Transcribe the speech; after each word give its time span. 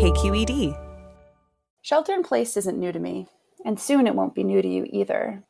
KQED. 0.00 0.74
Shelter 1.82 2.14
in 2.14 2.22
place 2.22 2.56
isn't 2.56 2.78
new 2.78 2.90
to 2.90 2.98
me, 2.98 3.26
and 3.66 3.78
soon 3.78 4.06
it 4.06 4.14
won't 4.14 4.34
be 4.34 4.42
new 4.42 4.62
to 4.62 4.66
you 4.66 4.86
either. 4.88 5.44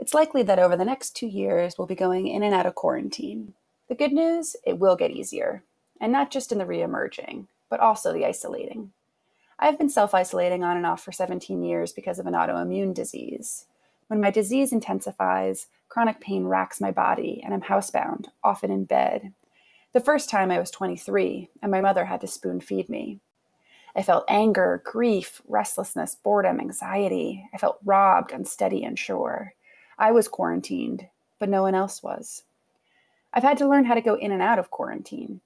It's 0.00 0.12
likely 0.12 0.42
that 0.42 0.58
over 0.58 0.76
the 0.76 0.84
next 0.84 1.14
two 1.14 1.28
years, 1.28 1.76
we'll 1.78 1.86
be 1.86 1.94
going 1.94 2.26
in 2.26 2.42
and 2.42 2.52
out 2.52 2.66
of 2.66 2.74
quarantine. 2.74 3.54
The 3.88 3.94
good 3.94 4.12
news, 4.12 4.56
it 4.66 4.80
will 4.80 4.96
get 4.96 5.12
easier, 5.12 5.62
and 6.00 6.10
not 6.10 6.32
just 6.32 6.50
in 6.50 6.58
the 6.58 6.66
re-emerging, 6.66 7.46
but 7.70 7.78
also 7.78 8.12
the 8.12 8.26
isolating. 8.26 8.90
I've 9.60 9.78
been 9.78 9.88
self 9.88 10.12
isolating 10.12 10.64
on 10.64 10.76
and 10.76 10.86
off 10.86 11.00
for 11.00 11.12
17 11.12 11.62
years 11.62 11.92
because 11.92 12.18
of 12.18 12.26
an 12.26 12.34
autoimmune 12.34 12.94
disease. 12.94 13.66
When 14.08 14.20
my 14.20 14.32
disease 14.32 14.72
intensifies, 14.72 15.68
chronic 15.88 16.18
pain 16.20 16.46
racks 16.46 16.80
my 16.80 16.90
body, 16.90 17.40
and 17.44 17.54
I'm 17.54 17.62
housebound, 17.62 18.26
often 18.42 18.72
in 18.72 18.86
bed. 18.86 19.34
The 19.92 20.00
first 20.00 20.28
time 20.28 20.50
I 20.50 20.58
was 20.58 20.72
23, 20.72 21.48
and 21.62 21.70
my 21.70 21.80
mother 21.80 22.06
had 22.06 22.20
to 22.22 22.26
spoon 22.26 22.60
feed 22.60 22.88
me. 22.88 23.20
I 23.96 24.02
felt 24.02 24.24
anger, 24.28 24.82
grief, 24.84 25.40
restlessness, 25.46 26.16
boredom, 26.16 26.60
anxiety. 26.60 27.48
I 27.54 27.58
felt 27.58 27.78
robbed, 27.84 28.32
unsteady, 28.32 28.82
unsure. 28.84 29.54
I 29.98 30.10
was 30.10 30.26
quarantined, 30.26 31.08
but 31.38 31.48
no 31.48 31.62
one 31.62 31.74
else 31.74 32.02
was. 32.02 32.42
I've 33.32 33.42
had 33.44 33.58
to 33.58 33.68
learn 33.68 33.84
how 33.84 33.94
to 33.94 34.00
go 34.00 34.14
in 34.14 34.32
and 34.32 34.42
out 34.42 34.58
of 34.58 34.70
quarantine. 34.70 35.40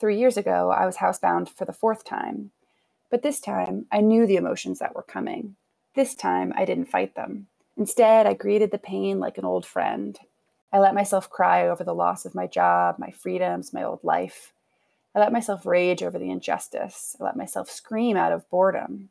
Three 0.00 0.18
years 0.18 0.36
ago, 0.36 0.70
I 0.70 0.84
was 0.84 0.96
housebound 0.96 1.48
for 1.48 1.64
the 1.64 1.72
fourth 1.72 2.04
time. 2.04 2.50
But 3.10 3.22
this 3.22 3.40
time, 3.40 3.86
I 3.92 4.00
knew 4.00 4.26
the 4.26 4.36
emotions 4.36 4.78
that 4.80 4.94
were 4.94 5.02
coming. 5.02 5.56
This 5.94 6.14
time, 6.14 6.52
I 6.56 6.64
didn't 6.64 6.86
fight 6.86 7.14
them. 7.14 7.46
Instead, 7.76 8.26
I 8.26 8.34
greeted 8.34 8.70
the 8.70 8.78
pain 8.78 9.20
like 9.20 9.38
an 9.38 9.44
old 9.44 9.66
friend. 9.66 10.18
I 10.72 10.78
let 10.78 10.94
myself 10.94 11.28
cry 11.28 11.68
over 11.68 11.84
the 11.84 11.94
loss 11.94 12.24
of 12.24 12.34
my 12.34 12.46
job, 12.46 12.96
my 12.98 13.10
freedoms, 13.10 13.72
my 13.72 13.82
old 13.82 14.02
life. 14.02 14.52
I 15.14 15.20
let 15.20 15.32
myself 15.32 15.66
rage 15.66 16.02
over 16.02 16.18
the 16.18 16.30
injustice. 16.30 17.16
I 17.20 17.24
let 17.24 17.36
myself 17.36 17.70
scream 17.70 18.16
out 18.16 18.32
of 18.32 18.48
boredom. 18.50 19.10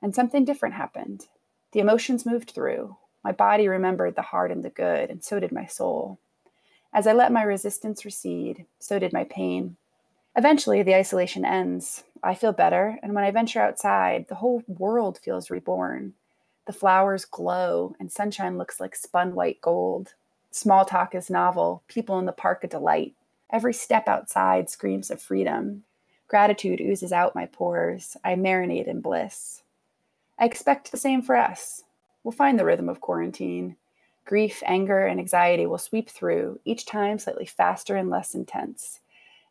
And 0.00 0.14
something 0.14 0.44
different 0.44 0.74
happened. 0.74 1.26
The 1.72 1.80
emotions 1.80 2.26
moved 2.26 2.50
through. 2.50 2.96
My 3.24 3.32
body 3.32 3.68
remembered 3.68 4.16
the 4.16 4.22
hard 4.22 4.50
and 4.50 4.64
the 4.64 4.70
good, 4.70 5.10
and 5.10 5.22
so 5.22 5.40
did 5.40 5.52
my 5.52 5.66
soul. 5.66 6.18
As 6.92 7.06
I 7.06 7.12
let 7.12 7.32
my 7.32 7.42
resistance 7.42 8.04
recede, 8.04 8.66
so 8.78 8.98
did 8.98 9.12
my 9.12 9.24
pain. 9.24 9.76
Eventually, 10.36 10.82
the 10.82 10.94
isolation 10.94 11.44
ends. 11.44 12.04
I 12.22 12.34
feel 12.34 12.52
better, 12.52 12.98
and 13.02 13.14
when 13.14 13.24
I 13.24 13.30
venture 13.30 13.60
outside, 13.60 14.26
the 14.28 14.36
whole 14.36 14.62
world 14.66 15.18
feels 15.18 15.50
reborn. 15.50 16.14
The 16.66 16.72
flowers 16.72 17.24
glow, 17.24 17.94
and 17.98 18.10
sunshine 18.10 18.58
looks 18.58 18.80
like 18.80 18.94
spun 18.94 19.34
white 19.34 19.60
gold. 19.60 20.14
Small 20.50 20.84
talk 20.84 21.14
is 21.14 21.30
novel, 21.30 21.82
people 21.88 22.18
in 22.18 22.26
the 22.26 22.32
park 22.32 22.62
a 22.64 22.68
delight. 22.68 23.14
Every 23.52 23.74
step 23.74 24.08
outside 24.08 24.70
screams 24.70 25.10
of 25.10 25.20
freedom. 25.20 25.84
Gratitude 26.26 26.80
oozes 26.80 27.12
out 27.12 27.34
my 27.34 27.44
pores. 27.44 28.16
I 28.24 28.34
marinate 28.34 28.86
in 28.86 29.02
bliss. 29.02 29.62
I 30.38 30.46
expect 30.46 30.90
the 30.90 30.96
same 30.96 31.20
for 31.20 31.36
us. 31.36 31.82
We'll 32.24 32.32
find 32.32 32.58
the 32.58 32.64
rhythm 32.64 32.88
of 32.88 33.02
quarantine. 33.02 33.76
Grief, 34.24 34.62
anger, 34.64 35.06
and 35.06 35.20
anxiety 35.20 35.66
will 35.66 35.78
sweep 35.78 36.08
through, 36.08 36.60
each 36.64 36.86
time 36.86 37.18
slightly 37.18 37.44
faster 37.44 37.96
and 37.96 38.08
less 38.08 38.34
intense. 38.34 39.00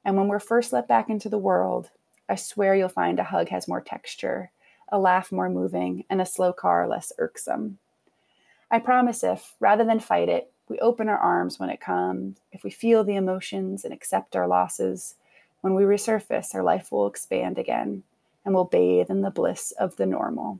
And 0.04 0.18
when 0.18 0.28
we're 0.28 0.40
first 0.40 0.74
let 0.74 0.88
back 0.88 1.10
into 1.10 1.30
the 1.30 1.38
world, 1.38 1.92
I 2.28 2.36
swear 2.36 2.74
you'll 2.74 2.90
find 2.90 3.20
a 3.20 3.24
hug 3.24 3.50
has 3.50 3.68
more 3.68 3.82
texture, 3.82 4.50
a 4.90 4.98
laugh 4.98 5.32
more 5.32 5.50
moving, 5.50 6.06
and 6.10 6.20
a 6.20 6.26
slow 6.26 6.54
car 6.54 6.88
less 6.88 7.12
irksome. 7.20 7.78
I 8.72 8.80
promise 8.80 9.24
if, 9.24 9.54
rather 9.60 9.84
than 9.84 10.00
fight 10.00 10.30
it, 10.30 10.52
we 10.72 10.80
open 10.80 11.10
our 11.10 11.18
arms 11.18 11.60
when 11.60 11.70
it 11.70 11.82
comes, 11.82 12.38
if 12.52 12.64
we 12.64 12.72
feel 12.72 13.04
the 13.04 13.16
emotions 13.16 13.84
and 13.84 13.94
accept 13.94 14.36
our 14.36 14.48
losses, 14.48 15.16
when 15.60 15.76
we 15.76 15.84
resurface, 15.84 16.56
our 16.56 16.64
life 16.64 16.92
will 16.92 17.08
expand 17.08 17.60
again 17.60 18.04
and 18.46 18.56
we'll 18.56 18.64
bathe 18.64 19.10
in 19.10 19.22
the 19.22 19.30
bliss 19.30 19.72
of 19.74 19.98
the 19.98 20.06
normal. 20.06 20.60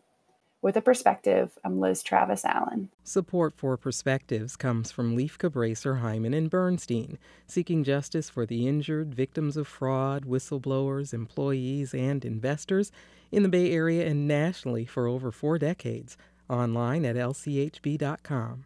With 0.62 0.76
a 0.76 0.82
perspective, 0.82 1.58
I'm 1.64 1.80
Liz 1.80 2.04
Travis 2.04 2.46
Allen. 2.46 2.90
Support 3.04 3.56
for 3.56 3.78
Perspectives 3.78 4.56
comes 4.56 4.92
from 4.92 5.18
Lieff 5.18 5.40
Cabraser, 5.40 6.02
Heimann, 6.02 6.38
and 6.38 6.52
Bernstein, 6.52 7.18
seeking 7.48 7.84
justice 7.84 8.30
for 8.30 8.46
the 8.46 8.68
injured, 8.68 9.16
victims 9.16 9.58
of 9.58 9.68
fraud, 9.68 10.26
whistleblowers, 10.26 11.16
employees, 11.16 11.96
and 11.96 12.24
investors 12.24 12.92
in 13.32 13.42
the 13.42 13.50
Bay 13.50 13.72
Area 13.72 14.06
and 14.06 14.28
nationally 14.28 14.86
for 14.86 15.08
over 15.08 15.32
four 15.32 15.58
decades. 15.58 16.16
Online 16.48 17.06
at 17.06 17.16
lchb.com. 17.16 18.66